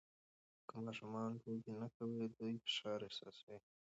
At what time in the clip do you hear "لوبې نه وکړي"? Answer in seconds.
1.43-2.25